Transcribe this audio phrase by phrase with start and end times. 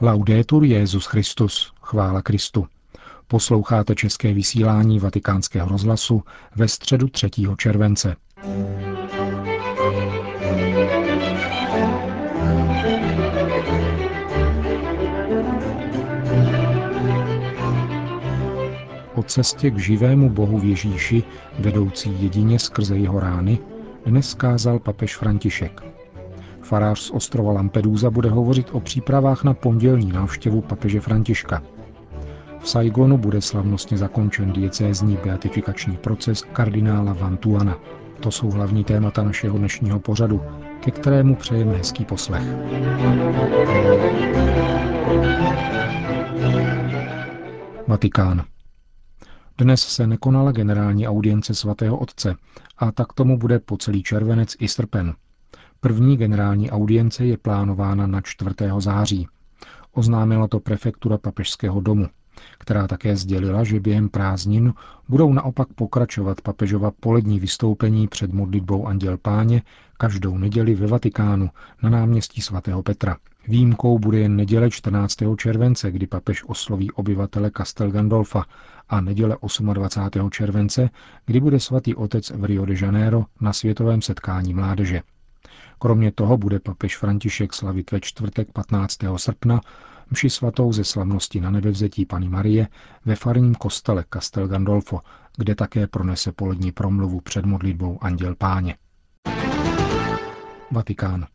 [0.00, 2.66] Laudetur Jezus Christus, chvála Kristu.
[3.28, 6.22] Posloucháte české vysílání Vatikánského rozhlasu
[6.56, 7.30] ve středu 3.
[7.56, 8.16] července.
[19.14, 21.22] O cestě k živému Bohu v Ježíši,
[21.58, 23.58] vedoucí jedině skrze jeho rány,
[24.06, 26.01] dnes kázal papež František.
[26.72, 31.62] Farář z ostrova Lampedusa bude hovořit o přípravách na pondělní návštěvu papeže Františka.
[32.60, 37.78] V Saigonu bude slavnostně zakončen diecézní beatifikační proces kardinála Vantuana.
[38.20, 40.42] To jsou hlavní témata našeho dnešního pořadu,
[40.80, 42.42] ke kterému přejeme hezký poslech.
[47.86, 48.44] Vatikán.
[49.58, 52.34] Dnes se nekonala generální audience svatého otce
[52.78, 55.14] a tak tomu bude po celý červenec i srpen.
[55.84, 58.50] První generální audience je plánována na 4.
[58.78, 59.28] září.
[59.92, 62.08] Oznámila to prefektura papežského domu,
[62.58, 64.74] která také sdělila, že během prázdnin
[65.08, 69.62] budou naopak pokračovat papežova polední vystoupení před modlitbou Anděl Páně
[69.98, 71.50] každou neděli ve Vatikánu
[71.82, 73.16] na náměstí svatého Petra.
[73.48, 75.16] Výjimkou bude jen neděle 14.
[75.36, 78.44] července, kdy papež osloví obyvatele Castel Gandolfa
[78.88, 79.36] a neděle
[79.72, 80.30] 28.
[80.30, 80.90] července,
[81.26, 85.02] kdy bude svatý otec v Rio de Janeiro na světovém setkání mládeže.
[85.82, 88.98] Kromě toho bude papež František slavit ve čtvrtek 15.
[89.16, 89.60] srpna
[90.10, 92.68] mši svatou ze slavnosti na nebevzetí Pany Marie
[93.04, 95.00] ve farním kostele Castel Gandolfo,
[95.36, 98.76] kde také pronese polední promluvu před modlitbou Anděl Páně.
[100.70, 101.26] Vatikán.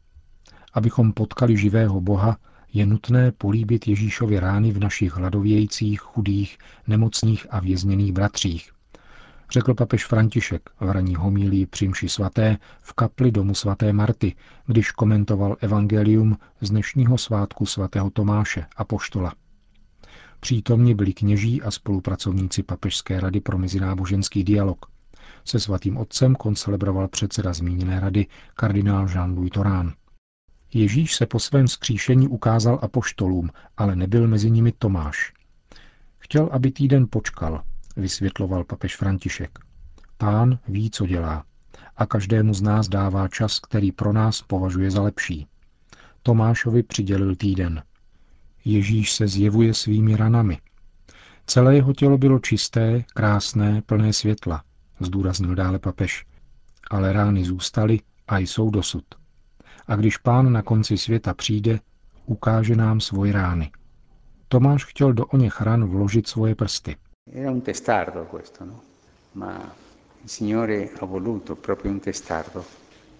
[0.73, 2.37] Abychom potkali živého Boha,
[2.73, 8.71] je nutné políbit Ježíšovy rány v našich hladovějících, chudých, nemocných a vězněných bratřích,
[9.51, 15.57] řekl papež František v raní homílí při svaté v kapli domu svaté Marty, když komentoval
[15.59, 19.33] evangelium z dnešního svátku svatého Tomáše a poštola.
[20.39, 24.85] Přítomni byli kněží a spolupracovníci Papežské rady pro mezináboženský dialog.
[25.45, 28.25] Se svatým otcem koncelebroval předseda zmíněné rady
[28.55, 29.93] kardinál Jean-Louis Torán.
[30.73, 35.33] Ježíš se po svém skříšení ukázal apoštolům, ale nebyl mezi nimi Tomáš.
[36.19, 37.63] Chtěl, aby týden počkal,
[37.97, 39.59] vysvětloval papež František.
[40.17, 41.45] Pán ví, co dělá
[41.97, 45.47] a každému z nás dává čas, který pro nás považuje za lepší.
[46.23, 47.83] Tomášovi přidělil týden.
[48.65, 50.57] Ježíš se zjevuje svými ranami.
[51.45, 54.63] Celé jeho tělo bylo čisté, krásné, plné světla,
[54.99, 56.25] zdůraznil dále papež.
[56.91, 59.03] Ale rány zůstaly a jsou dosud.
[59.87, 61.79] A když pán na konci světa přijde,
[62.25, 63.71] ukáže nám svoje rány.
[64.47, 66.95] Tomáš chtěl do oněch ran vložit svoje prsty.
[67.33, 68.81] Era un testardo questo, no?
[69.33, 69.73] Ma
[70.23, 72.65] il Signore ha voluto proprio un testardo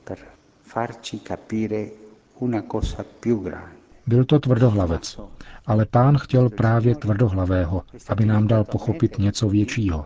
[0.04, 0.18] per
[0.62, 1.98] farci capire
[2.38, 3.76] una cosa più grande.
[4.06, 5.20] Byl to tvrdohlavec,
[5.66, 10.06] ale pán chtěl právě tvrdohlavého, aby nám dal pochopit něco většího.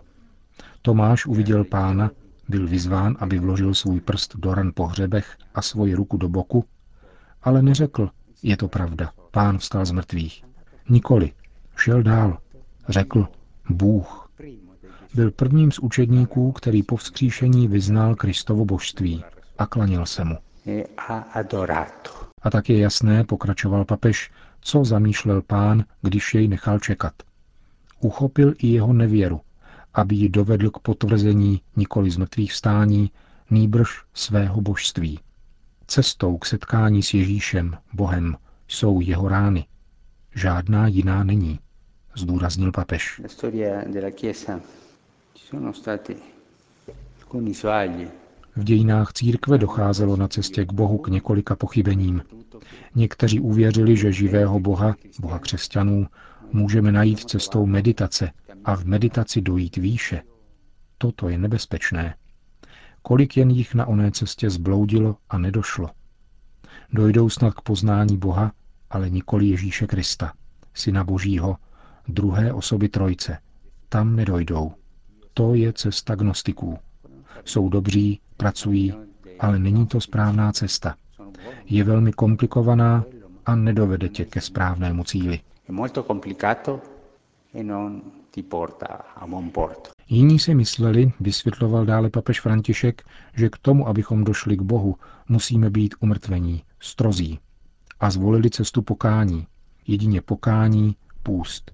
[0.82, 2.10] Tomáš uviděl pána,
[2.48, 6.64] byl vyzván, aby vložil svůj prst do ran po hřebech a svoji ruku do boku,
[7.42, 8.10] ale neřekl,
[8.42, 10.44] je to pravda, pán vstal z mrtvých.
[10.88, 11.32] Nikoli,
[11.76, 12.38] šel dál,
[12.88, 13.28] řekl,
[13.72, 14.30] Bůh.
[15.14, 19.24] Byl prvním z učedníků, který po vzkříšení vyznal Kristovo božství
[19.58, 20.38] a klanil se mu.
[22.42, 24.30] A tak je jasné, pokračoval papež,
[24.60, 27.12] co zamýšlel pán, když jej nechal čekat.
[28.00, 29.40] Uchopil i jeho nevěru,
[29.94, 33.10] aby ji dovedl k potvrzení nikoli z mrtvých vstání,
[33.50, 35.20] nýbrž svého božství.
[35.86, 38.36] Cestou k setkání s Ježíšem, Bohem,
[38.68, 39.66] jsou jeho rány.
[40.34, 41.58] Žádná jiná není
[42.16, 43.20] zdůraznil papež.
[48.56, 52.22] V dějinách církve docházelo na cestě k Bohu k několika pochybením.
[52.94, 56.06] Někteří uvěřili, že živého Boha, Boha křesťanů,
[56.52, 58.30] můžeme najít cestou meditace
[58.64, 60.22] a v meditaci dojít výše.
[60.98, 62.14] Toto je nebezpečné.
[63.02, 65.90] Kolik jen jich na oné cestě zbloudilo a nedošlo.
[66.92, 68.52] Dojdou snad k poznání Boha,
[68.90, 70.32] ale nikoli Ježíše Krista,
[70.74, 71.56] Syna Božího,
[72.08, 73.38] druhé osoby trojce.
[73.88, 74.72] Tam nedojdou.
[75.34, 76.78] To je cesta gnostiků.
[77.44, 78.94] Jsou dobří, pracují,
[79.40, 80.94] ale není to správná cesta.
[81.64, 83.04] Je velmi komplikovaná
[83.46, 85.40] a nedovede tě ke správnému cíli.
[87.54, 87.64] E
[90.08, 93.02] Jiní si mysleli, vysvětloval dále papež František,
[93.34, 94.96] že k tomu, abychom došli k Bohu,
[95.28, 97.38] musíme být umrtvení, strozí.
[98.00, 99.46] A zvolili cestu pokání.
[99.86, 101.72] Jedině pokání, půst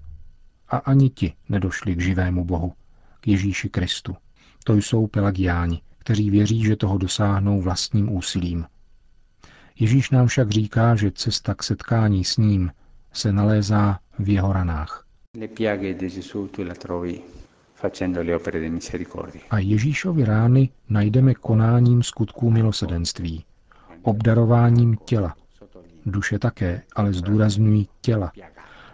[0.69, 2.73] a ani ti nedošli k živému Bohu,
[3.19, 4.15] k Ježíši Kristu.
[4.63, 8.65] To jsou pelagiáni, kteří věří, že toho dosáhnou vlastním úsilím.
[9.79, 12.71] Ježíš nám však říká, že cesta k setkání s ním
[13.13, 15.05] se nalézá v jeho ranách.
[19.49, 23.45] A Ježíšovi rány najdeme konáním skutků milosedenství,
[24.01, 25.35] obdarováním těla.
[26.05, 28.31] Duše také, ale zdůrazňují těla.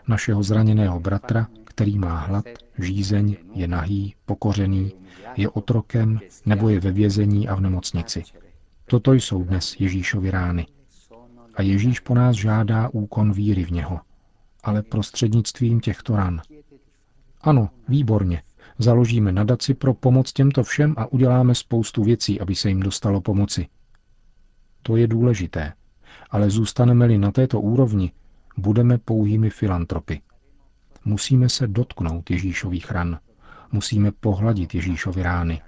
[0.08, 2.46] Našeho zraněného bratra, který má hlad,
[2.80, 4.92] žízeň, je nahý, pokořený,
[5.38, 8.24] je otrokem nebo je ve vězení a v nemocnici.
[8.86, 10.68] Toto jsou dnes Ježíšovi rány.
[11.56, 14.00] A Ježíš po nás žádá úkon víry v něho,
[14.64, 16.42] ale prostřednictvím těchto ran.
[17.42, 18.44] Ano, výborně.
[18.78, 23.68] Založíme nadaci pro pomoc těmto všem a uděláme spoustu věcí, aby se jim dostalo pomoci.
[24.82, 25.74] To je důležité.
[26.32, 28.12] Ale zůstaneme-li na této úrovni,
[28.58, 30.22] budeme pouhými filantropy.
[31.06, 33.20] Musíme se dotknout Ježíšových ran.
[33.72, 35.62] Musíme pohladit Ježíšovy rány.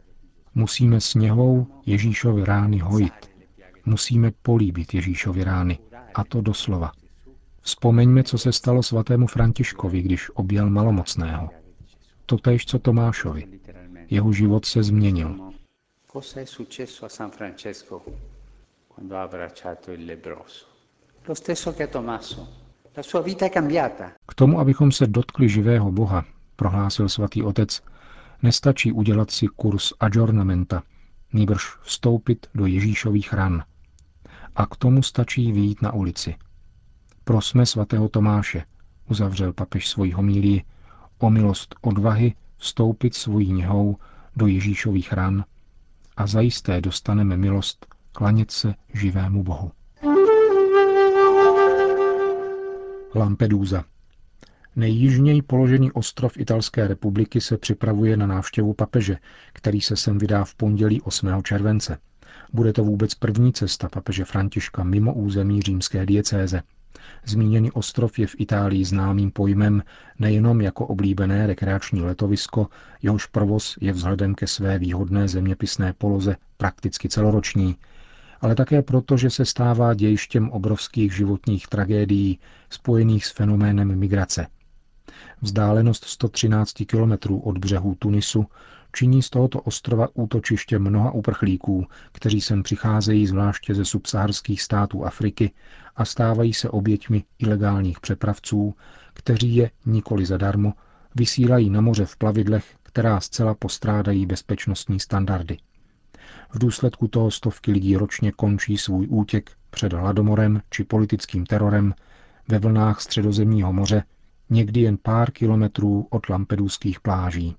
[0.56, 3.14] Musíme sněhou Ježíšovy rány hojit.
[3.86, 5.80] Musíme políbit Ježíšovy rány.
[6.16, 6.92] A to doslova.
[7.62, 11.50] Vzpomeňme, co se stalo svatému Františkovi, když objel malomocného.
[12.26, 13.60] Totež, co Tomášovi.
[14.10, 15.52] Jeho život se změnil.
[17.32, 18.02] Francesco
[18.88, 20.66] quando ha abbracciato il lebroso?
[21.26, 22.67] Lo stesso che Tommaso.
[24.28, 27.82] K tomu, abychom se dotkli živého Boha, prohlásil svatý otec,
[28.44, 30.84] nestačí udělat si kurz adjornamenta,
[31.34, 33.64] nýbrž vstoupit do Ježíšových ran.
[34.56, 36.36] A k tomu stačí vyjít na ulici.
[37.24, 38.64] Prosme svatého Tomáše,
[39.10, 40.64] uzavřel papež svojí homílii,
[41.18, 43.98] o milost odvahy vstoupit svojí něhou
[44.36, 45.46] do Ježíšových ran
[46.18, 49.72] a zajisté dostaneme milost klanět se živému Bohu.
[53.16, 53.84] Lampedusa.
[54.76, 59.18] Nejjižněji položený ostrov Italské republiky se připravuje na návštěvu papeže,
[59.54, 61.44] který se sem vydá v pondělí 8.
[61.44, 61.98] července.
[62.54, 66.62] Bude to vůbec první cesta papeže Františka mimo území římské diecéze.
[67.26, 69.84] Zmíněný ostrov je v Itálii známým pojmem
[70.20, 72.68] nejenom jako oblíbené rekreační letovisko,
[73.02, 77.76] jehož provoz je vzhledem ke své výhodné zeměpisné poloze prakticky celoroční,
[78.42, 82.40] ale také proto, že se stává dějištěm obrovských životních tragédií
[82.70, 84.48] spojených s fenoménem migrace.
[85.42, 88.46] Vzdálenost 113 kilometrů od břehu Tunisu
[88.96, 95.52] činí z tohoto ostrova útočiště mnoha uprchlíků, kteří sem přicházejí zvláště ze subsaharských států Afriky
[95.96, 98.76] a stávají se oběťmi ilegálních přepravců,
[99.14, 100.74] kteří je nikoli zadarmo
[101.16, 105.58] vysílají na moře v plavidlech, která zcela postrádají bezpečnostní standardy.
[106.50, 111.94] V důsledku toho stovky lidí ročně končí svůj útěk před hladomorem či politickým terorem
[112.48, 114.04] ve vlnách středozemního moře,
[114.50, 117.56] někdy jen pár kilometrů od lampeduských pláží.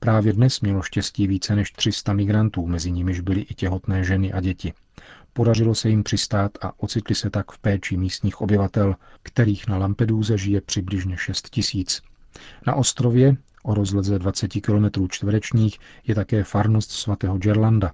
[0.00, 4.40] Právě dnes mělo štěstí více než 300 migrantů, mezi nimiž byly i těhotné ženy a
[4.40, 4.72] děti.
[5.32, 10.38] Podařilo se jim přistát a ocitli se tak v péči místních obyvatel, kterých na Lampeduze
[10.38, 12.02] žije přibližně 6 tisíc.
[12.66, 17.92] Na ostrově, o rozleze 20 km čtverečních, je také farnost svatého Gerlanda.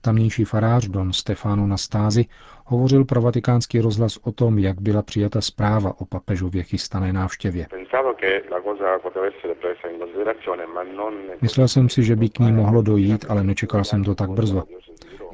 [0.00, 2.24] Tamnější farář Don Stefano Nastázy
[2.64, 7.66] hovořil pro vatikánský rozhlas o tom, jak byla přijata zpráva o papežově chystané návštěvě.
[11.40, 14.62] Myslel jsem si, že by k ní mohlo dojít, ale nečekal jsem to tak brzo.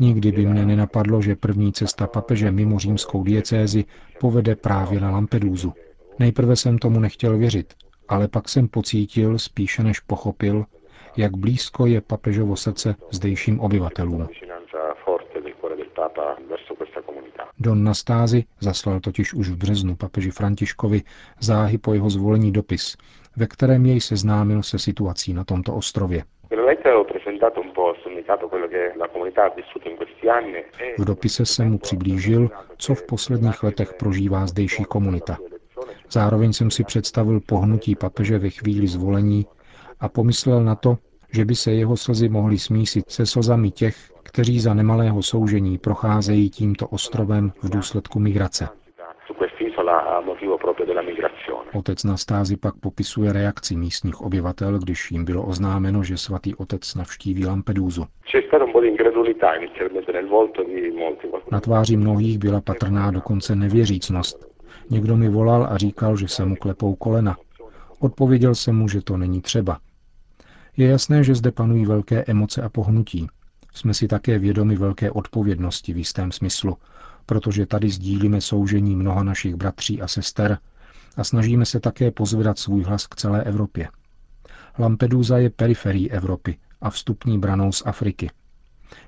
[0.00, 3.84] Nikdy by mne nenapadlo, že první cesta papeže mimo římskou diecézi
[4.20, 5.72] povede právě na Lampedúzu.
[6.19, 7.74] Nejprve jsem tomu nechtěl věřit,
[8.08, 10.64] ale pak jsem pocítil, spíše než pochopil,
[11.16, 14.28] jak blízko je papežovo srdce zdejším obyvatelům.
[17.60, 21.02] Don Nastázy zaslal totiž už v březnu papeži Františkovi
[21.40, 22.96] záhy po jeho zvolení dopis,
[23.36, 26.24] ve kterém jej seznámil se situací na tomto ostrově.
[30.98, 35.38] V dopise se mu přiblížil, co v posledních letech prožívá zdejší komunita.
[36.12, 39.46] Zároveň jsem si představil pohnutí papeže ve chvíli zvolení
[40.00, 40.96] a pomyslel na to,
[41.34, 46.50] že by se jeho slzy mohly smísit se slzami těch, kteří za nemalého soužení procházejí
[46.50, 48.69] tímto ostrovem v důsledku migrace.
[51.74, 57.46] Otec Nastázy pak popisuje reakci místních obyvatel, když jim bylo oznámeno, že svatý otec navštíví
[57.46, 58.04] Lampedúzu.
[61.52, 64.51] Na tváři mnohých byla patrná dokonce nevěřícnost.
[64.91, 67.36] Někdo mi volal a říkal, že se mu klepou kolena.
[67.98, 69.79] Odpověděl jsem mu, že to není třeba.
[70.77, 73.27] Je jasné, že zde panují velké emoce a pohnutí.
[73.74, 76.77] Jsme si také vědomi velké odpovědnosti v jistém smyslu,
[77.27, 80.58] protože tady sdílíme soužení mnoha našich bratří a sester
[81.17, 83.89] a snažíme se také pozvedat svůj hlas k celé Evropě.
[84.79, 88.31] Lampedusa je periferií Evropy a vstupní branou z Afriky.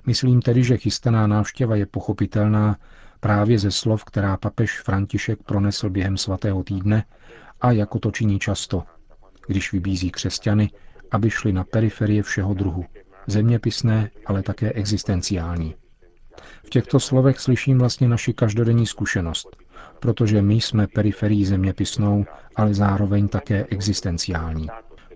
[0.05, 2.77] Myslím tedy, že chystaná návštěva je pochopitelná,
[3.25, 7.05] právě ze slov, která papež František pronesl během svatého týdne
[7.61, 8.83] a jako to činí často,
[9.47, 10.69] když vybízí křesťany,
[11.11, 12.85] aby šli na periferie všeho druhu,
[13.27, 15.75] zeměpisné, ale také existenciální.
[16.65, 19.57] V těchto slovech slyším vlastně naši každodenní zkušenost,
[19.99, 24.67] protože my jsme periferií zeměpisnou, ale zároveň také existenciální.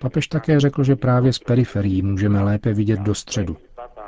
[0.01, 3.57] Papež také řekl, že právě z periferií můžeme lépe vidět do středu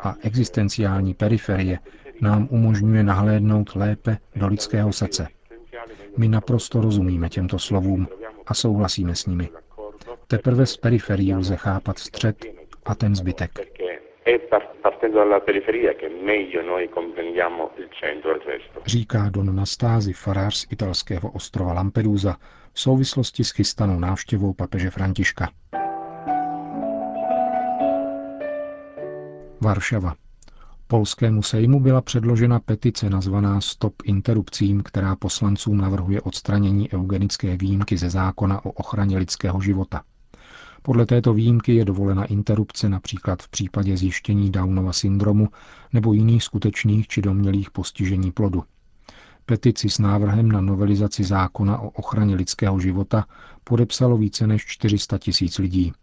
[0.04, 1.80] a existenciální periferie
[2.22, 5.28] nám umožňuje nahlédnout lépe do lidského srdce.
[6.18, 8.08] My naprosto rozumíme těmto slovům
[8.48, 9.50] a souhlasíme s nimi.
[10.28, 12.46] Teprve z periferií lze chápat střed
[12.86, 13.52] a ten zbytek.
[18.86, 22.38] Říká Don Nastázi farář z italského ostrova Lampedusa
[22.74, 25.50] v souvislosti s chystanou návštěvou papeže Františka.
[29.62, 30.14] Varšava.
[30.92, 38.10] Polskému sejmu byla předložena petice nazvaná Stop interrupcím, která poslancům navrhuje odstranění eugenické výjimky ze
[38.10, 40.02] zákona o ochraně lidského života.
[40.82, 45.48] Podle této výjimky je dovolena interrupce například v případě zjištění Downova syndromu
[45.94, 48.64] nebo jiných skutečných či domnělých postižení plodu.
[49.46, 53.26] Petici s návrhem na novelizaci zákona o ochraně lidského života
[53.64, 55.94] podepsalo více než 400 tisíc lidí.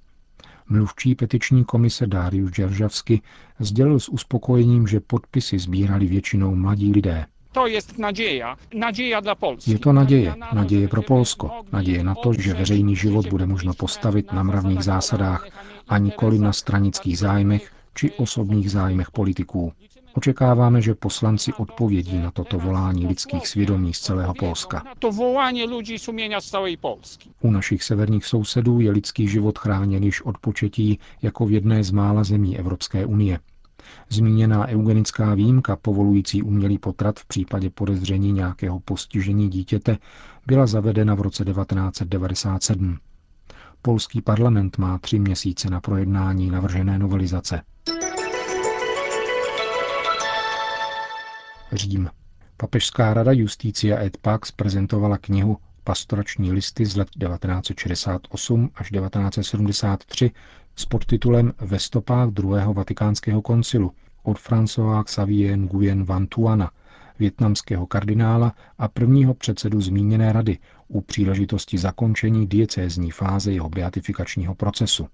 [0.68, 3.20] Mluvčí petiční komise Darius Džeržavsky
[3.58, 7.26] sdělil s uspokojením, že podpisy sbírali většinou mladí lidé.
[7.52, 8.44] To je naděje.
[8.74, 9.70] Naděje dla Polski.
[9.70, 10.34] Je to naděje.
[10.52, 11.50] Naděje pro Polsko.
[11.72, 15.48] Naděje na to, že veřejný život bude možno postavit na mravných zásadách
[15.88, 19.72] a nikoli na stranických zájmech či osobních zájmech politiků.
[20.18, 24.82] Očekáváme, že poslanci odpovědí na toto volání lidských svědomí z celého Polska.
[24.98, 27.30] To volání lidí sumění z celé Polski.
[27.40, 31.90] U našich severních sousedů je lidský život chráněn již od početí jako v jedné z
[31.90, 33.38] mála zemí Evropské unie.
[34.08, 39.98] Zmíněná eugenická výjimka povolující umělý potrat v případě podezření nějakého postižení dítěte
[40.46, 42.98] byla zavedena v roce 1997.
[43.82, 47.62] Polský parlament má tři měsíce na projednání navržené novelizace.
[51.72, 52.10] Řím.
[52.56, 60.30] Papežská rada Justícia et Pax prezentovala knihu Pastorační listy z let 1968 až 1973
[60.76, 66.70] s podtitulem Ve stopách druhého vatikánského koncilu od François Xavier Nguyen Van Tuana,
[67.18, 70.58] větnamského kardinála a prvního předsedu zmíněné rady
[70.88, 75.08] u příležitosti zakončení diecézní fáze jeho beatifikačního procesu.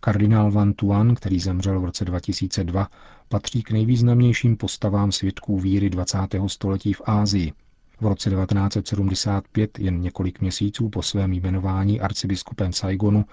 [0.00, 2.88] Kardinál Van Tuan, který zemřel v roce 2002,
[3.28, 6.18] patří k nejvýznamnějším postavám svědků víry 20.
[6.46, 7.52] století v Ázii.
[8.00, 13.24] V roce 1975, jen několik měsíců po svém jmenování arcibiskupem Saigonu,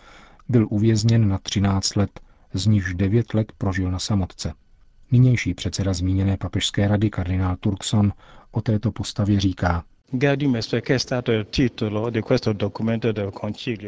[0.50, 2.20] byl uvězněn na 13 let,
[2.54, 4.54] z nichž 9 let prožil na samotce.
[5.12, 8.14] Nynější předseda zmíněné papežské rady kardinál Turkson
[8.52, 9.84] o této postavě říká,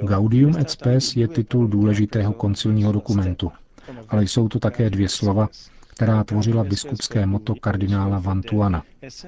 [0.05, 3.51] Gaudium et Spes je titul důležitého koncilního dokumentu,
[4.09, 5.50] ale jsou to také dvě slova,
[5.95, 8.83] která tvořila biskupské moto kardinála Vantuana.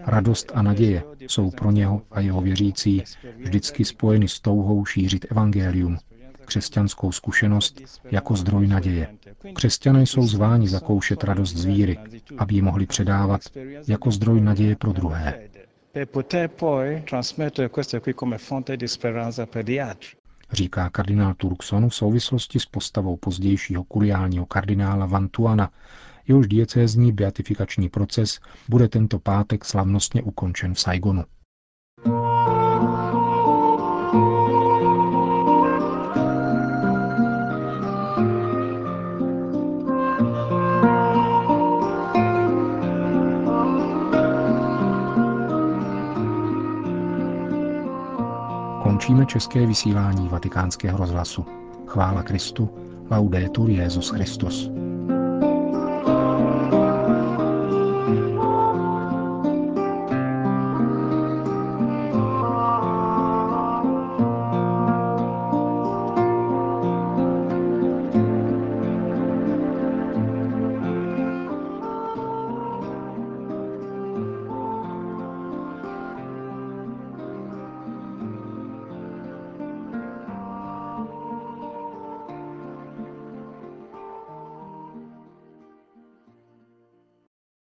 [0.05, 3.03] Radost a naděje jsou pro něho a jeho věřící
[3.37, 5.97] vždycky spojeny s touhou šířit evangelium,
[6.45, 7.81] křesťanskou zkušenost
[8.11, 9.07] jako zdroj naděje.
[9.53, 11.97] Křesťané jsou zváni zakoušet radost z víry,
[12.37, 13.41] aby ji mohli předávat
[13.87, 15.49] jako zdroj naděje pro druhé.
[20.51, 25.69] Říká kardinál Turkson v souvislosti s postavou pozdějšího kuriálního kardinála Vantuana,
[26.27, 31.23] jehož diecézní beatifikační proces bude tento pátek slavnostně ukončen v Saigonu.
[48.83, 51.45] Končíme české vysílání vatikánského rozhlasu.
[51.87, 52.69] Chvála Kristu,
[53.11, 54.86] laudetur Jezus Christus.